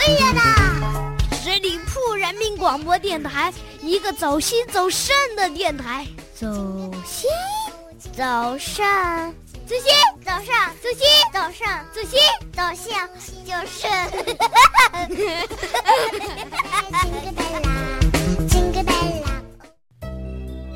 [0.00, 1.14] 哎呀啦！
[1.30, 3.52] 十里铺人民广播电台，
[3.82, 6.06] 一个走心走肾的电台。
[6.34, 6.46] 走
[7.04, 7.28] 心，
[8.10, 8.24] 走
[8.58, 8.82] 肾，
[9.66, 9.92] 走心，
[10.24, 12.18] 走上，走心，走上，走心，
[12.50, 13.06] 走向，
[13.44, 13.90] 就肾。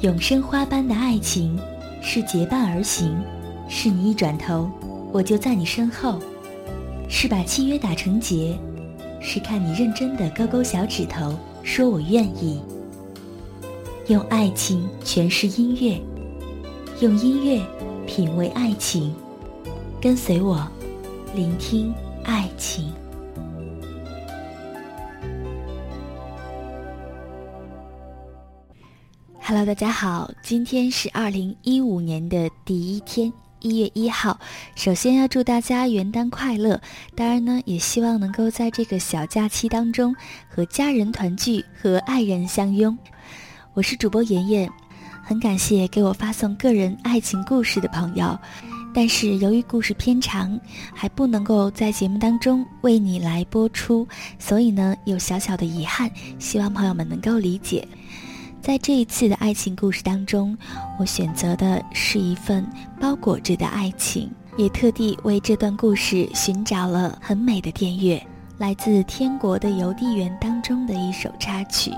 [0.03, 1.59] 永生花般的爱情，
[2.03, 3.25] 是结伴而行，
[3.71, 4.71] 是你一转头，
[5.15, 6.21] 我就在你身后，
[7.09, 8.55] 是把契约打成结，
[9.27, 12.61] 是看你认真的勾勾小指头，说我愿意。
[14.09, 15.99] 用爱情诠释音乐，
[17.01, 17.59] 用音乐
[18.07, 19.15] 品味爱情，
[19.99, 20.69] 跟随我，
[21.35, 22.93] 聆听爱情。
[29.41, 33.33] Hello，大家好，今天是二零一五年的第一天，
[33.65, 34.39] 一月一号。
[34.77, 36.79] 首先要祝大家元旦快乐，
[37.17, 40.15] 当然呢，也希望能够在这个小假期当中
[40.47, 42.97] 和家人团聚，和爱人相拥。
[43.73, 44.71] 我是主播妍妍，
[45.23, 48.39] 很感谢给我发送个人爱情故事的朋友，
[48.93, 50.61] 但是由于故事偏长，
[50.93, 54.07] 还不能够在节目当中为你来播出，
[54.39, 57.89] 所以呢有小小的遗憾，希望朋友们能够理解。
[58.65, 60.57] 在这一次的爱情故事当中，
[60.99, 62.67] 我选择的是一份
[62.99, 68.19] 包裹着的爱情，也特地为这段故事寻找了很美的电乐，
[68.57, 71.93] 来自《天国的邮递员》当中的一首插曲。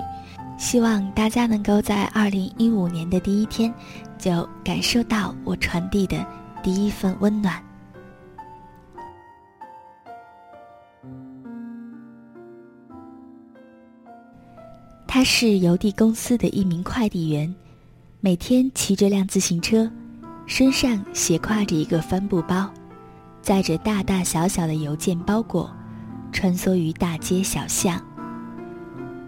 [0.59, 3.73] 希望大家能够在二零一五年的第一天，
[4.19, 6.27] 就感受到我传递的
[6.65, 7.63] 第一份温暖。
[15.17, 17.55] 他是邮递公司的一名快递员，
[18.21, 19.91] 每天骑着辆自行车，
[20.45, 22.69] 身上斜挎着一个帆布包，
[23.41, 25.75] 载着大大小小的邮件包裹，
[26.33, 27.99] 穿梭于大街小巷。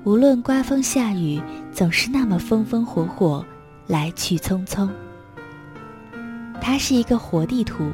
[0.05, 1.41] 无论刮风下雨，
[1.73, 3.43] 总是那么风风火火，
[3.87, 4.91] 来去匆匆。
[6.61, 7.91] 他是一个活地图，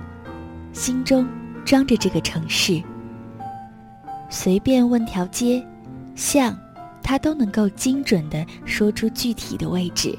[0.73, 1.25] 心中
[1.65, 2.83] 装着这个城市。
[4.29, 5.65] 随便问条街，
[6.17, 6.59] 巷。
[7.05, 10.19] 他都能够精准地说出具体的位置，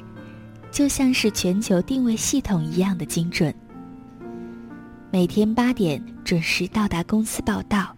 [0.71, 3.53] 就像是全球定位系统一样的精准。
[5.11, 7.93] 每天八点准时到达公司报到，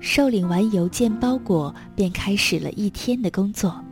[0.00, 3.82] 受领完邮件包裹，便开始了一天的工作。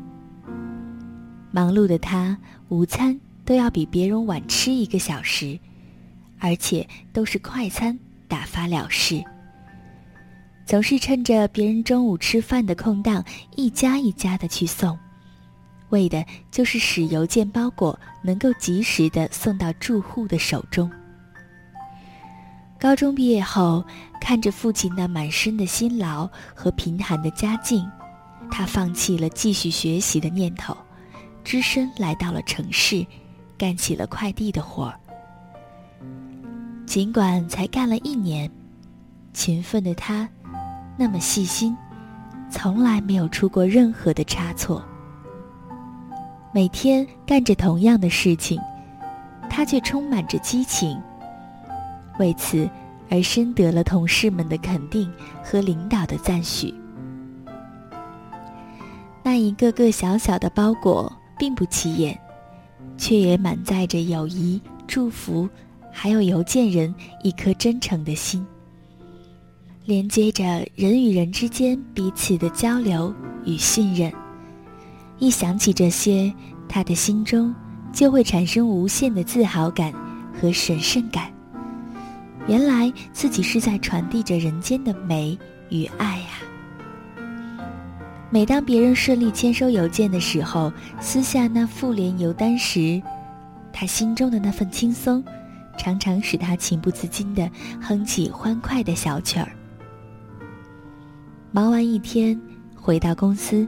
[1.53, 2.37] 忙碌的他，
[2.71, 5.57] 午餐都要比别人晚吃一个小时，
[6.41, 9.23] 而且都是快餐，打发了事。
[10.67, 13.23] 总是趁着别人中午吃饭的空档，
[13.55, 14.99] 一家一家的去送，
[15.91, 20.91] 为的就是使邮件包裹能够及时的送到住户的手中。
[22.81, 23.85] 高中毕业后，
[24.21, 27.87] 看着父亲那满身的辛劳和贫寒的家境，
[28.51, 30.77] 他放弃了继续学习的念头，
[31.45, 33.07] 只身来到了城市，
[33.59, 34.99] 干起了快递的活儿。
[36.87, 38.51] 尽管才干了一年，
[39.35, 40.27] 勤奋的他。
[40.97, 41.77] 那么细心，
[42.51, 44.85] 从来没有出过任何的差错。
[46.53, 48.61] 每天干着同样的事情，
[49.51, 51.01] 他却充满着激情。
[52.21, 52.71] 为此
[53.11, 55.13] 而深得了同事们的肯定
[55.43, 56.73] 和领导的赞许。
[59.23, 62.17] 那一个个小小的包裹并不起眼，
[62.97, 65.49] 却也满载着友谊、祝福，
[65.91, 66.95] 还有邮件人
[67.25, 68.47] 一颗真诚的心。
[69.87, 73.15] 连接着人与人之间彼此的交流
[73.45, 74.11] 与信任。
[75.19, 76.33] 一想起这些，
[76.67, 77.55] 他的心中
[77.93, 79.93] 就会产生无限的自豪感
[80.41, 81.31] 和神圣感。
[82.47, 86.29] 原来自己是在传递着人间的美与爱呀！
[88.31, 93.03] 每当别人顺利签收邮件的时候，撕下那复联邮单时，
[93.71, 95.23] 他心中的那份轻松，
[95.77, 97.51] 常常使他情不自禁地
[97.83, 99.53] 哼起欢快的小曲儿。
[101.55, 102.37] 忙完一天，
[102.75, 103.65] 回到公司，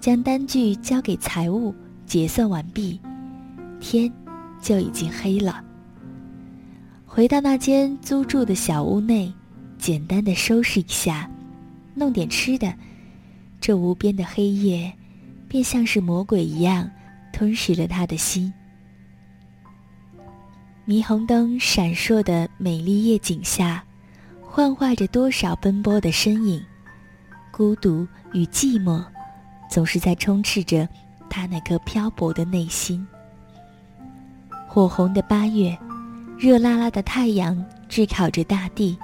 [0.00, 1.72] 将单据交给财务
[2.04, 3.00] 结算完毕，
[3.78, 4.12] 天
[4.60, 5.62] 就已经黑了。
[7.06, 9.32] 回到那间租住的小屋内，
[9.78, 11.30] 简单的收拾一下，
[11.94, 12.74] 弄点吃的，
[13.60, 14.92] 这无边的黑夜，
[15.46, 16.90] 便像是魔鬼一样
[17.32, 18.52] 吞噬了他的心。
[20.88, 23.84] 霓虹灯闪烁的美丽夜景下，
[24.40, 26.60] 幻化着多少奔波的身影。
[27.52, 29.04] 孤独与寂寞，
[29.70, 30.88] 总是在充斥着
[31.28, 33.06] 他那颗漂泊的内心。
[34.66, 35.78] 火红的八月，
[36.38, 38.96] 热辣辣的太阳炙烤着大地，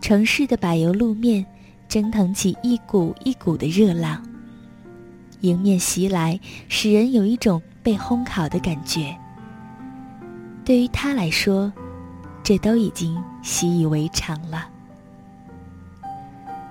[0.00, 1.44] 城市的柏油路面
[1.88, 4.22] 蒸腾起一股一股的热浪，
[5.40, 6.38] 迎面袭来，
[6.68, 9.12] 使人有一种被烘烤的感觉。
[10.64, 11.72] 对于他来说，
[12.44, 14.68] 这都已经习以为常了。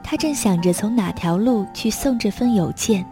[0.09, 3.06] 他正想着从哪条路去送这封邮件，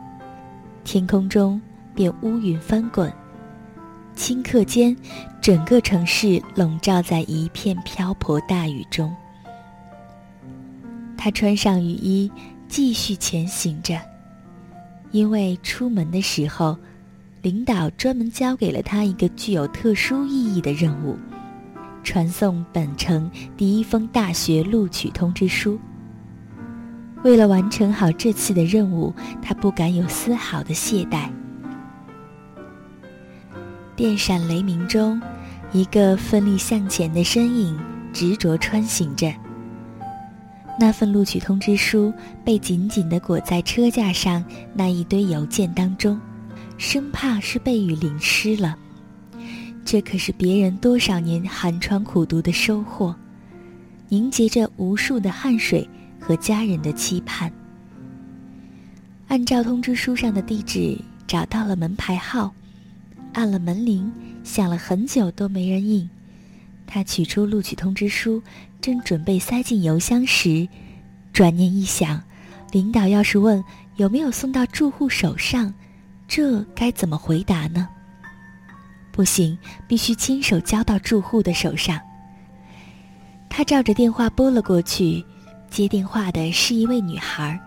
[0.86, 1.62] 天空中
[1.94, 3.12] 便乌云翻滚。
[4.15, 4.95] 顷刻间，
[5.42, 9.13] 整个城市笼罩在一片瓢泼大雨中。
[11.18, 12.31] 他穿上雨衣，
[12.69, 14.00] 继续前行着，
[15.12, 16.77] 因为出门的时候，
[17.41, 21.19] 领导专门交给了他一个具有特殊意义的任务——
[22.06, 25.77] 传送本城第一封大学录取通知书。
[27.25, 29.12] 为了完成好这次的任务，
[29.42, 31.27] 他不敢有丝毫的懈怠。
[33.95, 35.19] 电闪雷鸣中，
[35.72, 37.75] 一个奋力向前的身影
[38.13, 39.33] 执着穿行着。
[40.80, 42.13] 那份录取通知书
[42.44, 44.45] 被紧紧地裹在车架上
[44.75, 46.22] 那一堆邮件当中，
[46.77, 48.77] 生怕是被雨淋湿了。
[49.83, 53.16] 这可是别人多少年寒窗苦读的收获，
[54.10, 55.89] 凝结着无数的汗水
[56.25, 57.51] 和家人的期盼。
[59.27, 62.51] 按照通知书上的地址找到了门牌号。
[63.33, 64.12] 按了门铃，
[64.44, 66.10] 响了很久都没人应。
[66.88, 68.42] 他取出录取通知书，
[68.80, 70.68] 正准备塞进邮箱时，
[71.33, 72.24] 转念一想，
[72.72, 73.62] 领导要是问
[73.98, 75.74] 有没有送到住户手上，
[76.27, 77.89] 这该怎么回答呢？
[79.12, 79.57] 不行，
[79.88, 82.00] 必须亲手交到住户的手上。
[83.50, 85.22] 他照着电话拨了过去，
[85.75, 87.60] 接电话的是一位女孩，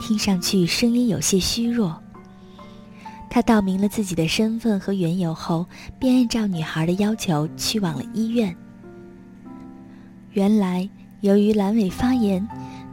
[0.00, 1.96] 听上去声音有些虚弱。
[3.30, 5.64] 他道明了自己的身份和缘由后，
[5.96, 8.52] 便按照女孩的要求去往了医院。
[10.32, 10.90] 原来，
[11.20, 12.44] 由于阑尾发炎，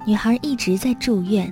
[0.06, 1.52] 女孩一直在住院。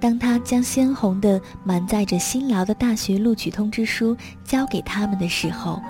[0.00, 5.80] 当他将鲜红的、满载着辛劳的大学录取通知书交给他们的时候，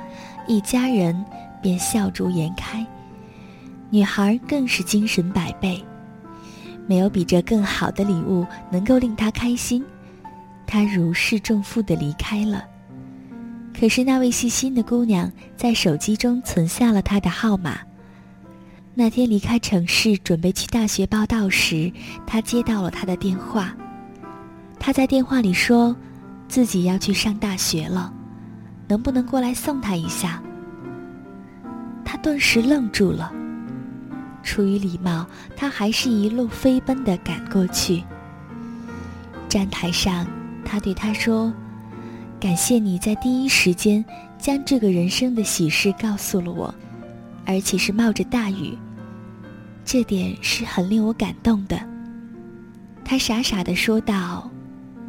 [0.46, 1.24] 一家人
[1.62, 2.86] 便笑逐颜开，
[3.88, 5.82] 女孩更是精神百倍。
[6.92, 9.82] 没有比这更好的礼物能够令他开心。
[10.66, 12.62] 他如释重负的离开了。
[13.74, 17.78] 可是那位细心的姑娘在手机中存下了他的号码。
[18.92, 21.90] 那天离开城市准备去大学报道时，
[22.26, 23.74] 他接到了他的电话。
[24.78, 25.96] 他在电话里说，
[26.46, 28.12] 自己要去上大学了，
[28.86, 30.42] 能不能过来送他一下？
[32.04, 33.32] 他顿时愣住了。
[34.42, 38.02] 出于礼貌，他还是一路飞奔地赶过去。
[39.48, 40.26] 站台上。
[40.64, 41.52] 他对他说
[42.40, 44.02] ：“感谢你在第一时间
[44.38, 46.72] 将这个人生的喜事告诉了我，
[47.44, 48.78] 而且是冒着大雨，
[49.84, 51.78] 这点是很令我感动的。”
[53.04, 54.48] 他傻傻的说道：“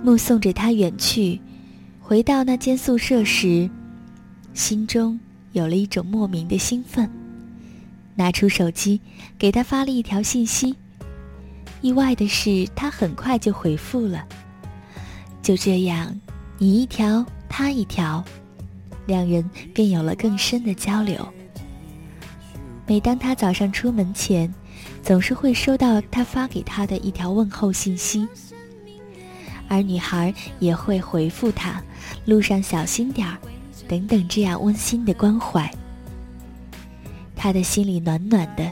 [0.03, 1.39] 目送着他远去，
[2.01, 3.69] 回到那间宿舍时，
[4.53, 5.19] 心中
[5.53, 7.09] 有了一种莫名的兴奋，
[8.15, 9.01] 拿出手机
[9.37, 10.75] 给他发了一条信息。
[11.81, 14.25] 意外的是，他很快就回复了。
[15.41, 16.19] 就这样，
[16.57, 18.23] 你一条，他一条，
[19.05, 21.27] 两人便有了更深的交流。
[22.85, 24.53] 每当他早上出门前，
[25.01, 28.27] 总是会收到他发给他的一条问候信息，
[29.67, 31.81] 而女孩也会回复他
[32.25, 33.37] ：“路上小心点儿”，
[33.87, 35.69] 等等这样温馨的关怀。
[37.35, 38.71] 他的心里暖暖的。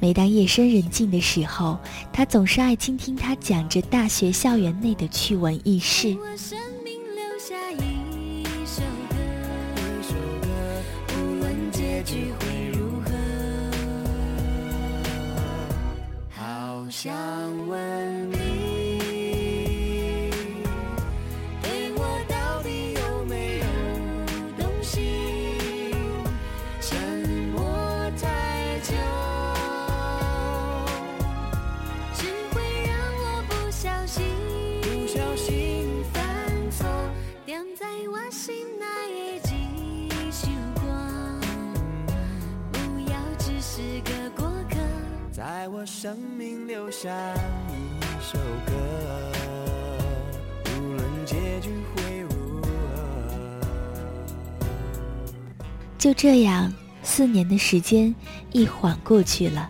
[0.00, 1.76] 每当夜深人静的时候，
[2.12, 6.16] 他总是爱倾听他讲着大学校园内的趣闻轶事。
[16.30, 17.12] 好想
[17.66, 18.37] 问
[46.00, 47.10] 生命留下
[47.72, 49.32] 一首歌，
[50.78, 52.28] 无论结局会如
[52.62, 52.68] 何。
[55.98, 58.14] 就这样，四年的时间
[58.52, 59.68] 一晃过去了，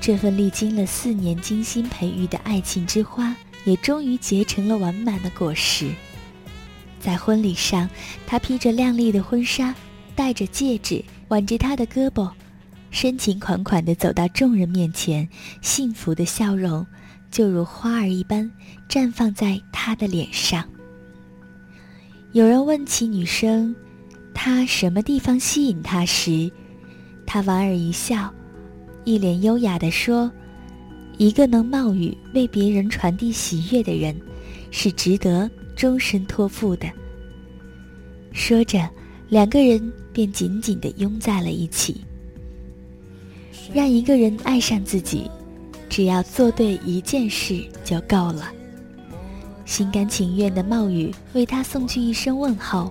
[0.00, 3.32] 这份历经了四年精心培育的爱情之花，
[3.64, 5.92] 也终于结成了完满的果实。
[6.98, 7.88] 在婚礼上，
[8.26, 9.76] 她披着亮丽的婚纱，
[10.16, 12.32] 戴着戒指，挽着他的胳膊，
[12.90, 15.28] 深情款款地走到众人面前，
[15.62, 16.84] 幸福的笑容
[17.30, 18.50] 就如花儿一般
[18.88, 20.64] 绽放在他的脸上。
[22.32, 23.74] 有人问起女生，
[24.34, 26.50] 她什么地方吸引他时，
[27.26, 28.32] 他莞尔一笑，
[29.04, 30.30] 一脸优雅地说
[31.16, 34.20] ：“一个能冒雨为别人传递喜悦的人，
[34.70, 36.88] 是值得终身托付的。”
[38.32, 38.88] 说着，
[39.28, 42.00] 两个人便紧紧地拥在了一起。
[43.72, 45.30] 让一个人爱上自己，
[45.88, 48.50] 只要做对一件事就够了。
[49.64, 52.90] 心甘情愿的冒雨为他送去一声问候，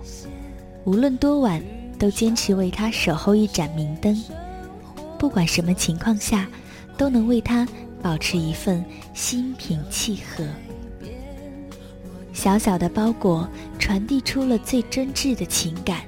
[0.84, 1.62] 无论多晚，
[1.98, 4.16] 都坚持为他守候一盏明灯。
[5.18, 6.48] 不管什么情况下，
[6.96, 7.68] 都能为他
[8.00, 10.46] 保持一份心平气和。
[12.32, 13.46] 小小的包裹
[13.78, 16.00] 传递出了最真挚的情感，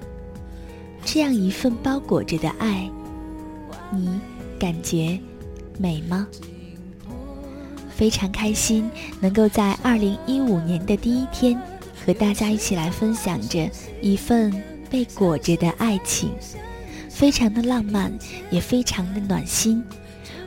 [1.05, 2.91] 这样一份包裹着的爱，
[3.91, 4.19] 你
[4.63, 5.19] 感觉
[5.77, 6.25] 美吗？
[7.89, 8.89] 非常开心，
[9.21, 11.61] 能够在二零一五年的第一天，
[12.07, 13.69] 和大家一起来分享着
[14.01, 14.55] 一份
[14.89, 16.31] 被裹着的爱情，
[17.11, 18.17] 非常的浪漫，
[18.53, 19.83] 也非常的暖心。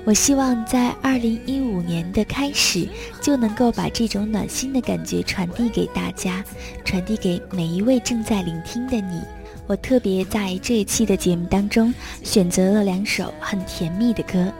[0.05, 2.87] 我希望在二零一五年的开始，
[3.21, 6.41] 就能够把这种暖心的感觉传递给大家，
[6.85, 9.19] 传递给每一位正在聆听的你。
[9.67, 11.91] 我特别在这一期的节目当中，
[12.23, 14.51] 选择了两首很甜蜜的歌，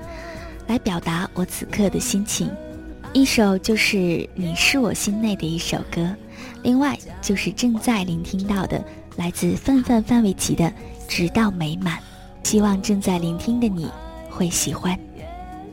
[0.67, 2.49] 来表达我此刻的心情。
[3.13, 3.97] 一首就是
[4.33, 6.01] 《你是我心内的一首歌》，
[6.63, 8.83] 另外就是正在聆听到的
[9.15, 10.65] 来自范范范玮琪的
[11.07, 11.97] 《直到美满》，
[12.43, 13.87] 希望正在聆听的你
[14.29, 14.97] 会喜欢。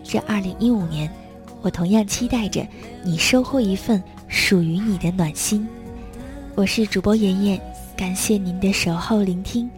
[0.05, 1.11] 这二零一五年，
[1.63, 2.67] 我同样期待着
[3.03, 5.67] 你收获一份属于你的暖心。
[6.55, 7.59] 我是主播妍妍，
[8.03, 9.71] 感谢您的守候聆听，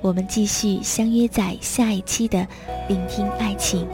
[0.00, 2.38] 我们继续相约在下一期的
[2.88, 3.84] 《聆听爱情》。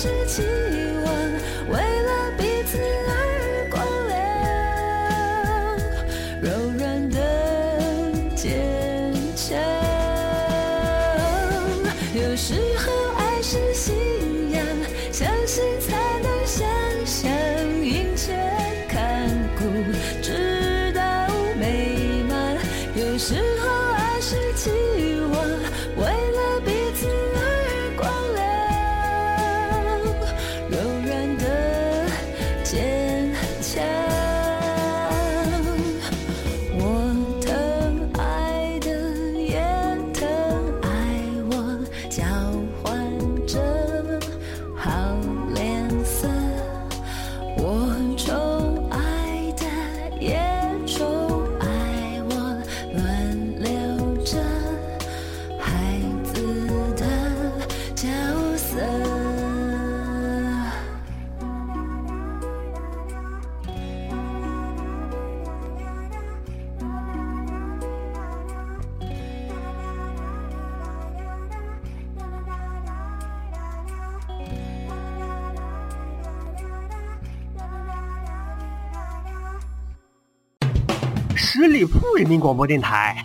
[0.00, 0.67] 是情。
[81.40, 83.24] 十里铺人民广播电台，